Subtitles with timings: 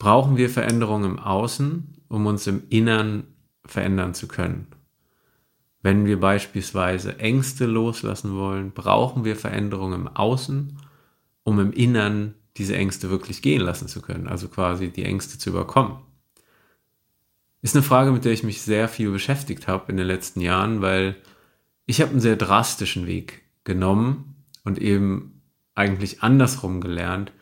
[0.00, 3.28] brauchen wir Veränderungen im Außen, um uns im Innern
[3.64, 4.66] verändern zu können.
[5.82, 10.78] Wenn wir beispielsweise Ängste loslassen wollen, brauchen wir Veränderungen im Außen,
[11.44, 15.50] um im Innern diese Ängste wirklich gehen lassen zu können, also quasi die Ängste zu
[15.50, 15.98] überkommen.
[17.62, 20.80] Ist eine Frage, mit der ich mich sehr viel beschäftigt habe in den letzten Jahren,
[20.80, 21.14] weil
[21.84, 25.42] ich habe einen sehr drastischen Weg genommen und eben
[25.74, 27.32] eigentlich andersrum gelernt.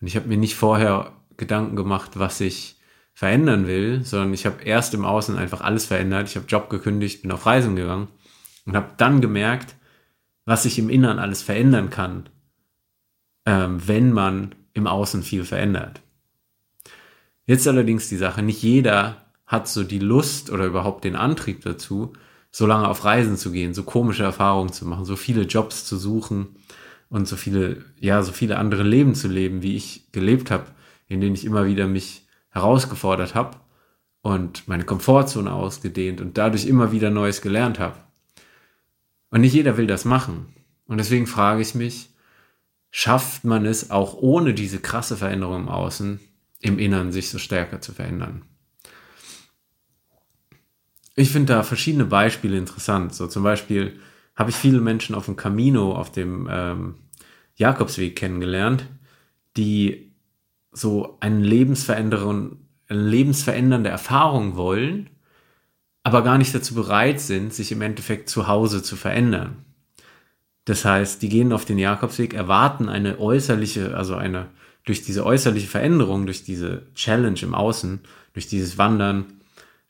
[0.00, 2.76] Und ich habe mir nicht vorher Gedanken gemacht, was ich
[3.12, 6.28] verändern will, sondern ich habe erst im Außen einfach alles verändert.
[6.28, 8.08] Ich habe Job gekündigt, bin auf Reisen gegangen
[8.66, 9.74] und habe dann gemerkt,
[10.44, 12.28] was sich im Innern alles verändern kann,
[13.46, 16.02] ähm, wenn man im Außen viel verändert.
[17.46, 22.12] Jetzt allerdings die Sache, nicht jeder hat so die Lust oder überhaupt den Antrieb dazu,
[22.50, 25.96] so lange auf Reisen zu gehen, so komische Erfahrungen zu machen, so viele Jobs zu
[25.96, 26.56] suchen
[27.08, 30.66] und so viele, ja, so viele andere Leben zu leben, wie ich gelebt habe,
[31.08, 33.58] in denen ich immer wieder mich herausgefordert habe
[34.22, 37.98] und meine Komfortzone ausgedehnt und dadurch immer wieder Neues gelernt habe.
[39.30, 40.54] Und nicht jeder will das machen.
[40.86, 42.10] Und deswegen frage ich mich,
[42.90, 46.20] schafft man es auch ohne diese krasse Veränderung im Außen,
[46.60, 48.42] im Innern sich so stärker zu verändern?
[51.14, 53.14] Ich finde da verschiedene Beispiele interessant.
[53.14, 54.00] So zum Beispiel
[54.34, 56.94] habe ich viele Menschen auf dem Camino, auf dem ähm,
[57.56, 58.86] Jakobsweg kennengelernt,
[59.56, 60.12] die
[60.76, 65.08] so einen lebensverändernden, eine lebensverändernde Erfahrung wollen,
[66.02, 69.64] aber gar nicht dazu bereit sind, sich im Endeffekt zu Hause zu verändern.
[70.66, 74.48] Das heißt, die gehen auf den Jakobsweg, erwarten eine äußerliche, also eine,
[74.84, 78.00] durch diese äußerliche Veränderung, durch diese Challenge im Außen,
[78.34, 79.24] durch dieses Wandern,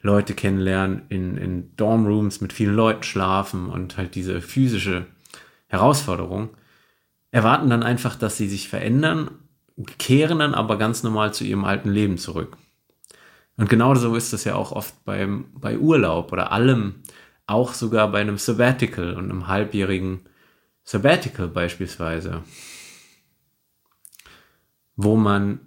[0.03, 5.07] Leute kennenlernen, in, in Dormrooms mit vielen Leuten schlafen und halt diese physische
[5.67, 6.51] Herausforderung,
[7.33, 9.31] erwarten dann einfach, dass sie sich verändern,
[9.99, 12.57] kehren dann aber ganz normal zu ihrem alten Leben zurück.
[13.57, 17.03] Und genau so ist das ja auch oft beim, bei Urlaub oder allem,
[17.47, 20.21] auch sogar bei einem Sabbatical und einem halbjährigen
[20.85, 22.43] Sabbatical beispielsweise,
[24.97, 25.61] wo man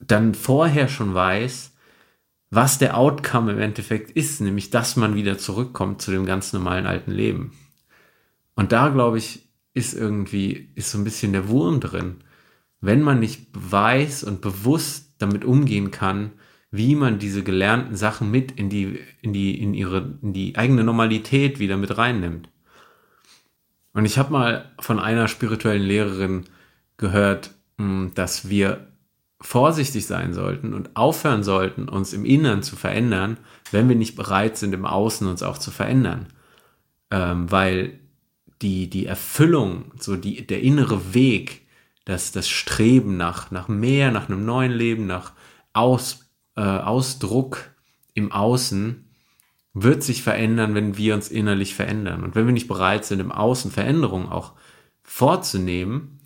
[0.00, 1.72] dann vorher schon weiß,
[2.50, 6.86] was der Outcome im Endeffekt ist, nämlich dass man wieder zurückkommt zu dem ganz normalen
[6.86, 7.52] alten Leben.
[8.54, 12.24] Und da glaube ich, ist irgendwie, ist so ein bisschen der Wurm drin.
[12.80, 16.32] Wenn man nicht weiß und bewusst damit umgehen kann,
[16.70, 20.84] wie man diese gelernten Sachen mit in die, in die, in ihre, in die eigene
[20.84, 22.50] Normalität wieder mit reinnimmt.
[23.94, 26.44] Und ich habe mal von einer spirituellen Lehrerin
[26.98, 28.86] gehört, hm, dass wir
[29.40, 33.38] vorsichtig sein sollten und aufhören sollten, uns im Inneren zu verändern,
[33.70, 36.26] wenn wir nicht bereit sind, im Außen uns auch zu verändern.
[37.10, 37.98] Ähm, weil
[38.60, 41.62] die, die Erfüllung, so die, der innere Weg,
[42.08, 45.34] das, das Streben nach, nach mehr, nach einem neuen Leben, nach
[45.74, 47.70] Aus, äh, Ausdruck
[48.14, 49.04] im Außen,
[49.74, 52.24] wird sich verändern, wenn wir uns innerlich verändern.
[52.24, 54.54] Und wenn wir nicht bereit sind, im Außen Veränderungen auch
[55.02, 56.18] vorzunehmen,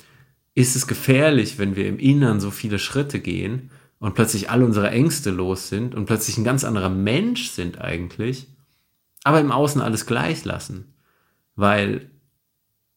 [0.54, 4.91] ist es gefährlich, wenn wir im Innern so viele Schritte gehen und plötzlich all unsere
[4.91, 8.47] Ängste los sind und plötzlich ein ganz anderer Mensch sind eigentlich,
[9.25, 10.94] aber im Außen alles gleich lassen.
[11.56, 12.09] Weil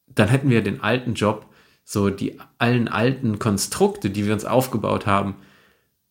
[0.05, 1.47] dann hätten wir den alten Job,
[1.85, 5.35] so die allen alten Konstrukte, die wir uns aufgebaut haben,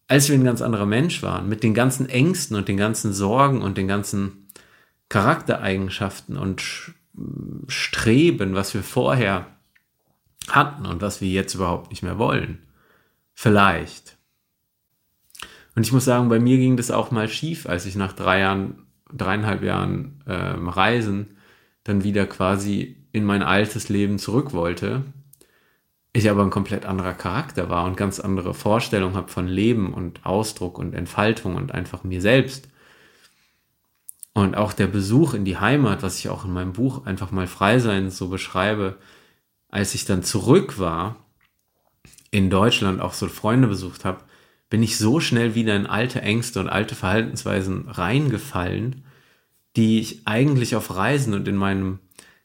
[0.07, 3.61] als wir ein ganz anderer Mensch waren, mit den ganzen Ängsten und den ganzen Sorgen
[3.61, 4.49] und den ganzen
[5.09, 6.63] Charaktereigenschaften und
[7.69, 9.47] Streben, was wir vorher
[10.49, 12.59] hatten und was wir jetzt überhaupt nicht mehr wollen.
[13.33, 14.17] Vielleicht.
[15.75, 18.41] Und ich muss sagen, bei mir ging das auch mal schief, als ich nach drei
[18.41, 21.37] Jahren, dreieinhalb Jahren ähm, Reisen
[21.85, 25.03] dann wieder quasi in mein altes Leben zurück wollte.
[26.17, 30.25] Ich aber ein komplett anderer Charakter war und ganz andere Vorstellungen habe von Leben und
[30.25, 32.69] Ausdruck und Entfaltung und einfach mir selbst.
[34.33, 37.49] Und auch der Besuch in die Heimat, was ich auch in meinem Buch einfach mal
[37.49, 38.97] frei sein so beschreibe,
[39.71, 41.17] als ich dann zurück war,
[42.31, 44.21] in Deutschland auch so Freunde besucht habe,
[44.71, 49.05] bin ich so schnell wieder in alte Ängste und alte Verhaltensweisen reingefallen,
[49.77, 51.99] die ich eigentlich auf Reisen und in meinem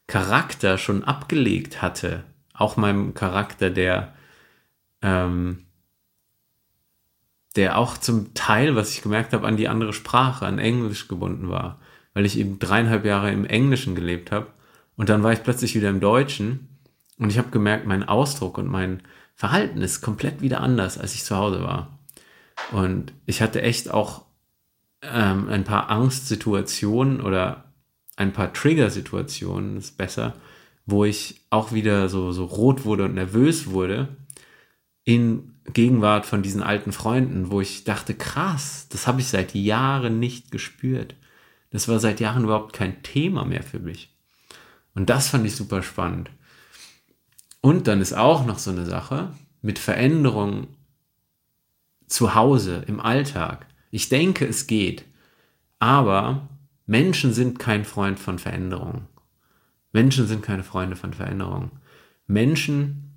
[0.08, 2.24] Charakter schon abgelegt hatte.
[2.60, 4.14] Auch meinem Charakter, der,
[5.02, 5.64] ähm,
[7.56, 11.48] der auch zum Teil, was ich gemerkt habe, an die andere Sprache, an Englisch gebunden
[11.48, 11.80] war,
[12.12, 14.48] weil ich eben dreieinhalb Jahre im Englischen gelebt habe.
[14.96, 16.68] Und dann war ich plötzlich wieder im Deutschen
[17.18, 19.02] und ich habe gemerkt, mein Ausdruck und mein
[19.34, 21.98] Verhalten ist komplett wieder anders, als ich zu Hause war.
[22.72, 24.26] Und ich hatte echt auch
[25.02, 27.72] ähm, ein paar Angstsituationen oder
[28.16, 30.34] ein paar Trigger-Situationen, ist besser,
[30.90, 34.08] wo ich auch wieder so, so rot wurde und nervös wurde
[35.04, 40.18] in Gegenwart von diesen alten Freunden, wo ich dachte, krass, das habe ich seit Jahren
[40.18, 41.14] nicht gespürt.
[41.70, 44.14] Das war seit Jahren überhaupt kein Thema mehr für mich.
[44.94, 46.30] Und das fand ich super spannend.
[47.60, 49.32] Und dann ist auch noch so eine Sache
[49.62, 50.68] mit Veränderungen
[52.06, 53.66] zu Hause, im Alltag.
[53.90, 55.04] Ich denke, es geht.
[55.78, 56.48] Aber
[56.86, 59.06] Menschen sind kein Freund von Veränderungen.
[59.92, 61.70] Menschen sind keine Freunde von Veränderungen.
[62.26, 63.10] Menschen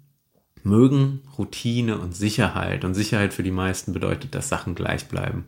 [0.64, 2.86] mögen Routine und Sicherheit.
[2.86, 5.46] Und Sicherheit für die meisten bedeutet, dass Sachen gleich bleiben.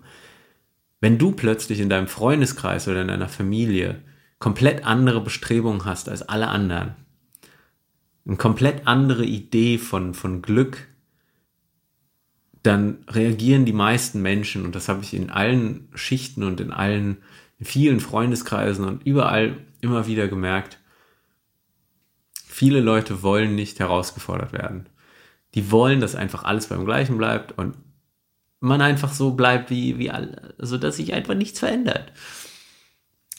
[0.99, 4.01] Wenn du plötzlich in deinem Freundeskreis oder in deiner Familie
[4.39, 6.95] komplett andere Bestrebungen hast als alle anderen,
[8.25, 10.87] eine komplett andere Idee von, von Glück,
[12.63, 17.17] dann reagieren die meisten Menschen, und das habe ich in allen Schichten und in allen,
[17.59, 20.79] in vielen Freundeskreisen und überall immer wieder gemerkt,
[22.55, 24.87] viele Leute wollen nicht herausgefordert werden.
[25.55, 27.75] Die wollen, dass einfach alles beim Gleichen bleibt und
[28.61, 32.13] man einfach so bleibt, wie, wie alle, also dass sich einfach nichts verändert.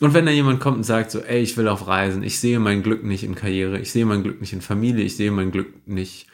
[0.01, 2.61] Und wenn da jemand kommt und sagt so, ey, ich will auf Reisen, ich sehe
[2.61, 5.51] mein Glück nicht in Karriere, ich sehe mein Glück nicht in Familie, ich sehe mein
[5.51, 6.27] Glück nicht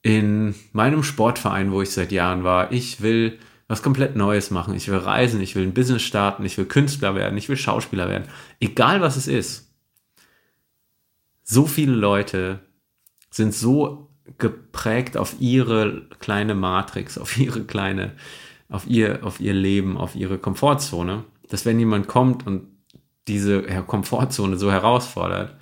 [0.00, 3.38] in meinem Sportverein, wo ich seit Jahren war, ich will
[3.68, 7.14] was komplett Neues machen, ich will reisen, ich will ein Business starten, ich will Künstler
[7.14, 8.24] werden, ich will Schauspieler werden,
[8.58, 9.71] egal was es ist.
[11.42, 12.60] So viele Leute
[13.30, 18.12] sind so geprägt auf ihre kleine Matrix, auf ihre kleine,
[18.68, 22.68] auf ihr, auf ihr Leben, auf ihre Komfortzone, dass wenn jemand kommt und
[23.28, 25.56] diese Komfortzone so herausfordert,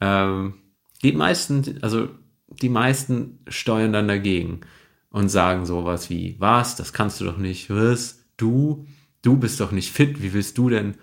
[0.00, 0.54] ähm,
[1.02, 2.08] die meisten, also
[2.48, 4.60] die meisten steuern dann dagegen
[5.10, 8.86] und sagen sowas wie, was, das kannst du doch nicht, was, du,
[9.22, 10.96] du bist doch nicht fit, wie willst du denn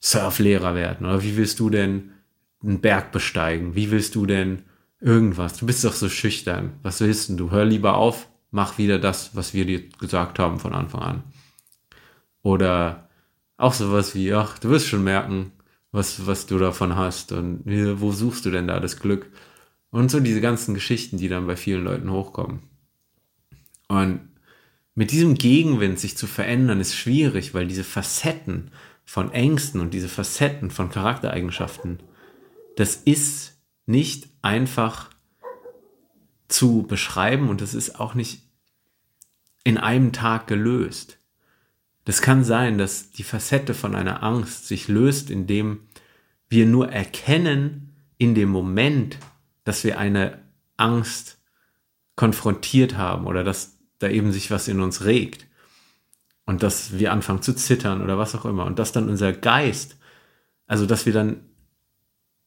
[0.00, 1.06] Surflehrer werden?
[1.06, 2.12] Oder wie willst du denn
[2.62, 4.62] einen Berg besteigen, wie willst du denn
[5.00, 8.98] irgendwas, du bist doch so schüchtern, was willst denn du, hör lieber auf, mach wieder
[8.98, 11.22] das, was wir dir gesagt haben von Anfang an.
[12.42, 13.08] Oder
[13.56, 15.52] auch sowas wie, ach, du wirst schon merken,
[15.90, 17.62] was, was du davon hast und
[18.00, 19.30] wo suchst du denn da das Glück?
[19.90, 22.60] Und so diese ganzen Geschichten, die dann bei vielen Leuten hochkommen.
[23.88, 24.20] Und
[24.94, 28.70] mit diesem Gegenwind sich zu verändern, ist schwierig, weil diese Facetten
[29.04, 31.98] von Ängsten und diese Facetten von Charaktereigenschaften,
[32.76, 35.10] das ist nicht einfach
[36.48, 38.42] zu beschreiben und das ist auch nicht
[39.64, 41.18] in einem Tag gelöst.
[42.04, 45.88] Das kann sein, dass die Facette von einer Angst sich löst, indem
[46.48, 49.18] wir nur erkennen in dem Moment,
[49.64, 50.42] dass wir eine
[50.76, 51.38] Angst
[52.16, 55.46] konfrontiert haben oder dass da eben sich was in uns regt
[56.44, 59.96] und dass wir anfangen zu zittern oder was auch immer und dass dann unser Geist,
[60.66, 61.40] also dass wir dann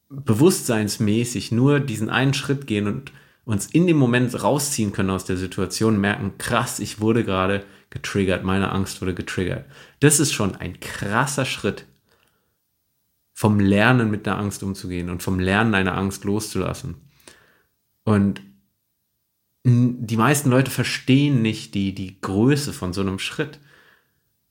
[0.08, 3.12] bewusstseinsmäßig nur diesen einen Schritt gehen und
[3.44, 8.44] uns in dem Moment rausziehen können aus der Situation, merken, krass, ich wurde gerade getriggert,
[8.44, 9.66] meine Angst wurde getriggert.
[10.00, 11.86] Das ist schon ein krasser Schritt
[13.32, 16.96] vom Lernen mit der Angst umzugehen und vom Lernen eine Angst loszulassen.
[18.04, 18.40] Und
[19.64, 23.58] die meisten Leute verstehen nicht die, die Größe von so einem Schritt.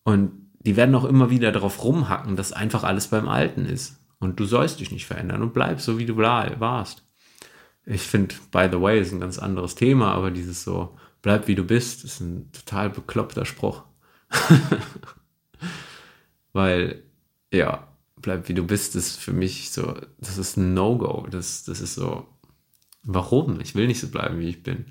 [0.04, 3.98] Und die werden auch immer wieder darauf rumhacken, dass einfach alles beim Alten ist.
[4.26, 7.04] Und du sollst dich nicht verändern und bleib so, wie du warst.
[7.86, 11.54] Ich finde, by the way, ist ein ganz anderes Thema, aber dieses so, bleib wie
[11.54, 13.84] du bist, ist ein total bekloppter Spruch.
[16.54, 17.04] Weil,
[17.54, 17.88] ja,
[18.20, 21.28] bleib wie du bist, ist für mich so, das ist ein No-Go.
[21.30, 22.28] Das, das ist so,
[23.04, 23.62] warum?
[23.62, 24.86] Ich will nicht so bleiben, wie ich bin.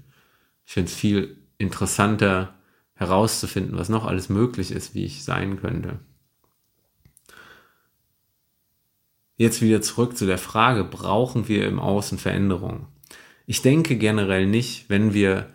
[0.64, 2.54] Ich finde es viel interessanter
[2.94, 5.98] herauszufinden, was noch alles möglich ist, wie ich sein könnte.
[9.36, 12.86] Jetzt wieder zurück zu der Frage, brauchen wir im Außen Veränderung?
[13.46, 15.50] Ich denke generell nicht, wenn wir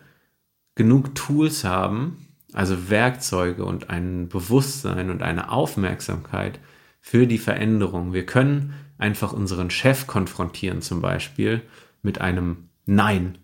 [0.74, 6.60] genug Tools haben, also Werkzeuge und ein Bewusstsein und eine Aufmerksamkeit
[7.00, 8.12] für die Veränderung.
[8.12, 11.62] Wir können einfach unseren Chef konfrontieren, zum Beispiel
[12.02, 13.38] mit einem Nein,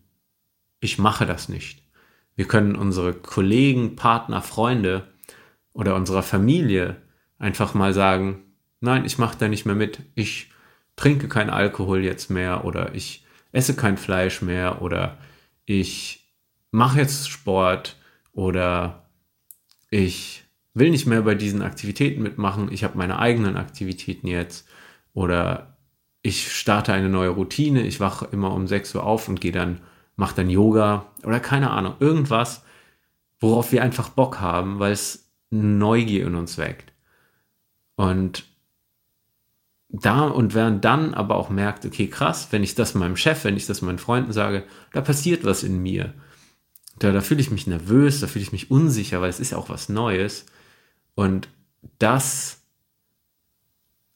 [0.80, 1.82] ich mache das nicht.
[2.34, 5.08] Wir können unsere Kollegen, Partner, Freunde
[5.72, 6.96] oder unserer Familie
[7.38, 8.42] einfach mal sagen,
[8.80, 10.00] nein, ich mache da nicht mehr mit.
[10.14, 10.50] Ich
[10.96, 15.18] trinke keinen Alkohol jetzt mehr oder ich esse kein Fleisch mehr oder
[15.64, 16.30] ich
[16.70, 17.96] mache jetzt Sport
[18.32, 19.08] oder
[19.90, 24.68] ich will nicht mehr bei diesen Aktivitäten mitmachen, ich habe meine eigenen Aktivitäten jetzt
[25.14, 25.76] oder
[26.22, 29.80] ich starte eine neue Routine, ich wache immer um 6 Uhr auf und gehe dann,
[30.16, 32.64] mache dann Yoga oder keine Ahnung, irgendwas,
[33.40, 36.92] worauf wir einfach Bock haben, weil es Neugier in uns weckt.
[37.94, 38.44] Und
[39.88, 43.56] da und während dann aber auch merkt, okay, krass, wenn ich das meinem Chef, wenn
[43.56, 46.14] ich das meinen Freunden sage, da passiert was in mir
[46.98, 49.58] Da, da fühle ich mich nervös, da fühle ich mich unsicher, weil es ist ja
[49.58, 50.46] auch was Neues.
[51.14, 51.48] Und
[51.98, 52.62] das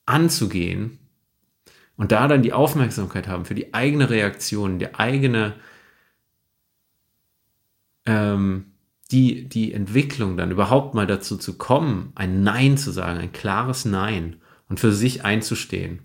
[0.07, 0.99] anzugehen
[1.97, 5.55] und da dann die Aufmerksamkeit haben für die eigene Reaktion, die eigene,
[8.07, 8.73] ähm,
[9.11, 13.85] die, die Entwicklung dann überhaupt mal dazu zu kommen, ein Nein zu sagen, ein klares
[13.85, 15.99] Nein und für sich einzustehen.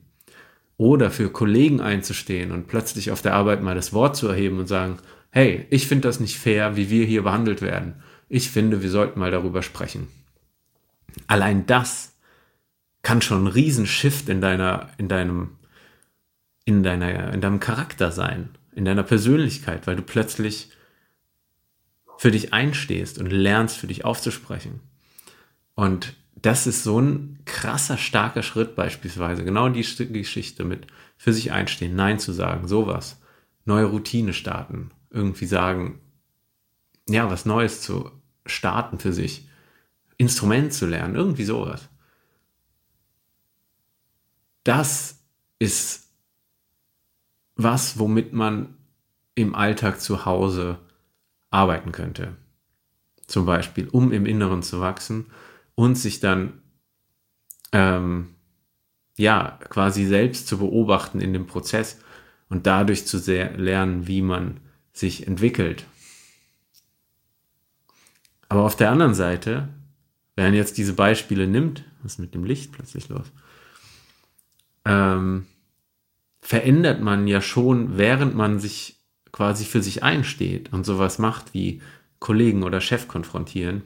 [0.77, 4.67] Oder für Kollegen einzustehen und plötzlich auf der Arbeit mal das Wort zu erheben und
[4.67, 4.97] sagen,
[5.31, 8.03] hey, ich finde das nicht fair, wie wir hier behandelt werden.
[8.27, 10.07] Ich finde, wir sollten mal darüber sprechen.
[11.27, 12.17] Allein das
[13.03, 15.51] kann schon ein Riesenshift in deiner, in deinem,
[16.65, 20.71] in deiner, in deinem Charakter sein, in deiner Persönlichkeit, weil du plötzlich
[22.17, 24.81] für dich einstehst und lernst, für dich aufzusprechen.
[25.75, 29.43] Und das ist so ein krasser, starker Schritt beispielsweise.
[29.43, 30.87] Genau die Geschichte mit
[31.17, 33.21] für sich einstehen, Nein zu sagen, sowas.
[33.63, 36.01] Neue Routine starten, irgendwie sagen,
[37.07, 38.11] ja, was Neues zu
[38.45, 39.49] starten für sich.
[40.17, 41.89] Instrument zu lernen, irgendwie sowas.
[44.63, 45.19] Das
[45.59, 46.09] ist
[47.55, 48.75] was, womit man
[49.35, 50.79] im Alltag zu Hause
[51.49, 52.35] arbeiten könnte.
[53.27, 55.27] Zum Beispiel, um im Inneren zu wachsen
[55.75, 56.61] und sich dann
[57.71, 58.35] ähm,
[59.17, 61.99] ja quasi selbst zu beobachten in dem Prozess
[62.49, 64.59] und dadurch zu lernen, wie man
[64.93, 65.85] sich entwickelt.
[68.47, 69.69] Aber auf der anderen Seite,
[70.35, 73.31] wenn man jetzt diese Beispiele nimmt, was ist mit dem Licht plötzlich los?
[74.85, 75.47] Ähm,
[76.41, 78.99] verändert man ja schon, während man sich
[79.31, 81.81] quasi für sich einsteht und sowas macht wie
[82.19, 83.83] Kollegen oder Chef konfrontieren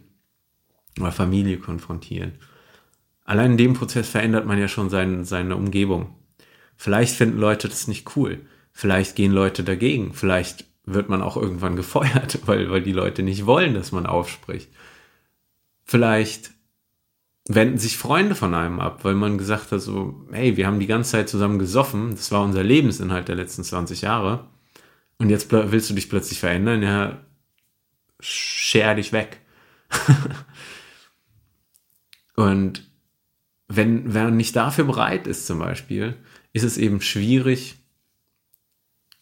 [1.02, 2.34] oder Familie konfrontieren.
[3.26, 6.16] Allein in dem Prozess verändert man ja schon sein, seine Umgebung.
[6.78, 8.42] Vielleicht finden Leute das nicht cool.
[8.72, 10.14] Vielleicht gehen Leute dagegen.
[10.14, 14.70] Vielleicht wird man auch irgendwann gefeuert, weil, weil die Leute nicht wollen, dass man aufspricht.
[15.86, 16.52] Vielleicht
[17.48, 20.88] wenden sich Freunde von einem ab, weil man gesagt hat, so, hey, wir haben die
[20.88, 24.48] ganze Zeit zusammen gesoffen, das war unser Lebensinhalt der letzten 20 Jahre.
[25.18, 27.18] Und jetzt willst du dich plötzlich verändern, ja,
[28.20, 29.42] scher dich weg.
[32.40, 32.90] und
[33.68, 36.16] wenn, wenn man nicht dafür bereit ist, zum Beispiel,
[36.54, 37.76] ist es eben schwierig,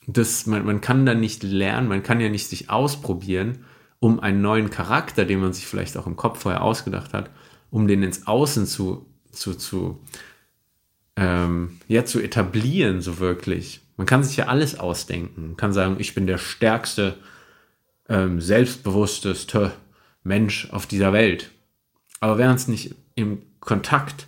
[0.05, 3.65] dass man, man kann dann nicht lernen, man kann ja nicht sich ausprobieren,
[3.97, 7.31] um einen neuen Charakter, den man sich vielleicht auch im Kopf vorher ausgedacht hat,
[7.71, 9.99] um den ins Außen zu, zu, zu,
[11.15, 13.81] ähm, ja, zu etablieren, so wirklich.
[13.97, 15.47] Man kann sich ja alles ausdenken.
[15.47, 17.17] Man kann sagen, ich bin der stärkste,
[18.09, 19.71] ähm, selbstbewussteste
[20.23, 21.49] Mensch auf dieser Welt.
[22.19, 24.27] Aber wer uns nicht im Kontakt,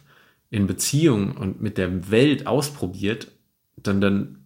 [0.50, 3.32] in Beziehung und mit der Welt ausprobiert,
[3.78, 4.46] dann, dann,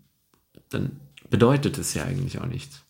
[0.70, 2.84] dann bedeutet es ja eigentlich auch nichts.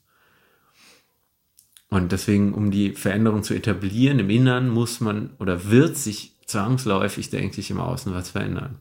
[1.90, 7.30] Und deswegen, um die Veränderung zu etablieren im Innern, muss man oder wird sich zwangsläufig,
[7.30, 8.80] denke ich, im Außen was verändern.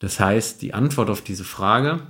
[0.00, 2.00] Das heißt, die Antwort auf diese Frage,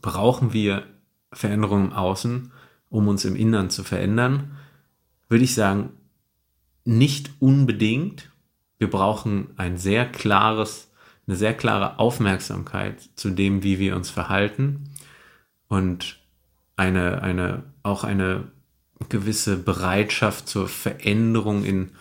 [0.00, 0.84] brauchen wir
[1.32, 2.52] Veränderungen im Außen,
[2.90, 4.56] um uns im Innern zu verändern,
[5.28, 5.90] würde ich sagen,
[6.84, 8.30] nicht unbedingt.
[8.78, 10.90] Wir brauchen ein sehr klares,
[11.26, 14.90] eine sehr klare Aufmerksamkeit zu dem, wie wir uns verhalten
[15.68, 16.18] und
[16.76, 18.50] eine, eine, auch eine
[19.08, 21.92] gewisse Bereitschaft zur Veränderung in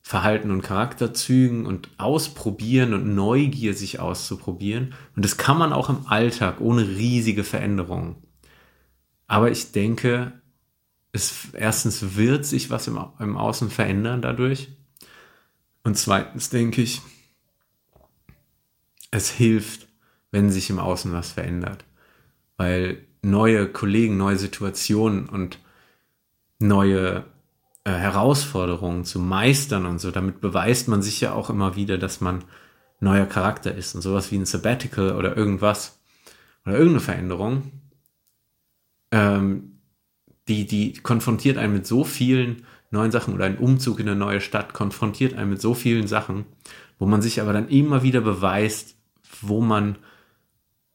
[0.00, 4.94] Verhalten und Charakterzügen und ausprobieren und Neugier sich auszuprobieren.
[5.16, 8.16] Und das kann man auch im Alltag ohne riesige Veränderungen.
[9.26, 10.32] Aber ich denke,
[11.12, 14.68] es erstens wird sich was im, im Außen verändern dadurch.
[15.84, 17.02] Und zweitens denke ich,
[19.10, 19.86] es hilft,
[20.32, 21.84] wenn sich im Außen was verändert.
[22.56, 25.58] Weil neue Kollegen, neue Situationen und
[26.58, 27.24] neue
[27.84, 30.10] äh, Herausforderungen zu meistern und so.
[30.10, 32.44] Damit beweist man sich ja auch immer wieder, dass man
[33.00, 36.00] neuer Charakter ist und sowas wie ein Sabbatical oder irgendwas
[36.64, 37.72] oder irgendeine Veränderung,
[39.10, 39.80] ähm,
[40.48, 44.40] die, die konfrontiert einen mit so vielen neuen Sachen oder ein Umzug in eine neue
[44.40, 46.46] Stadt konfrontiert einen mit so vielen Sachen,
[46.98, 48.96] wo man sich aber dann immer wieder beweist,
[49.42, 49.96] wo man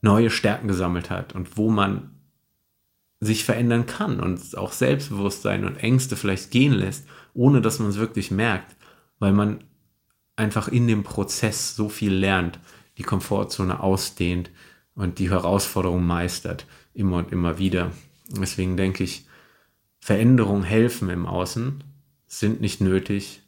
[0.01, 2.11] neue Stärken gesammelt hat und wo man
[3.19, 7.97] sich verändern kann und auch Selbstbewusstsein und Ängste vielleicht gehen lässt, ohne dass man es
[7.97, 8.75] wirklich merkt,
[9.19, 9.63] weil man
[10.37, 12.59] einfach in dem Prozess so viel lernt,
[12.97, 14.49] die Komfortzone ausdehnt
[14.95, 17.91] und die Herausforderung meistert, immer und immer wieder.
[18.29, 19.25] Deswegen denke ich,
[19.99, 21.83] Veränderungen helfen im Außen,
[22.29, 23.41] sind nicht nötig,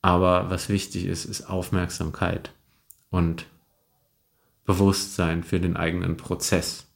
[0.00, 2.52] aber was wichtig ist, ist Aufmerksamkeit
[3.10, 3.46] und
[4.64, 6.86] Bewusstsein für den eigenen Prozess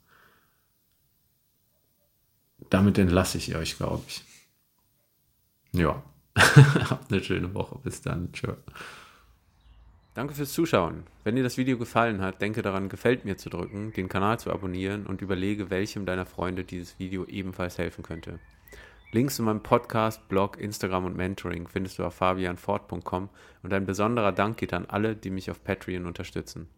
[2.70, 4.25] damit entlasse ich euch, glaube ich.
[5.72, 6.02] Ja.
[6.36, 7.78] Habt eine schöne Woche.
[7.82, 8.32] Bis dann.
[8.32, 8.54] Tschö.
[10.14, 11.04] Danke fürs Zuschauen.
[11.25, 14.50] Wenn dir das Video gefallen hat, denke daran, gefällt mir zu drücken, den Kanal zu
[14.50, 18.38] abonnieren und überlege, welchem deiner Freunde dieses Video ebenfalls helfen könnte.
[19.12, 23.28] Links zu meinem Podcast, Blog, Instagram und Mentoring findest du auf fabianfort.com
[23.62, 26.68] und ein besonderer Dank geht an alle, die mich auf Patreon unterstützen.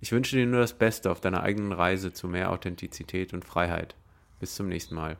[0.00, 3.96] Ich wünsche dir nur das Beste auf deiner eigenen Reise zu mehr Authentizität und Freiheit.
[4.38, 5.18] Bis zum nächsten Mal.